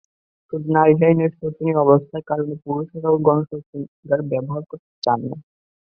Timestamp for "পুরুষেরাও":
2.63-3.23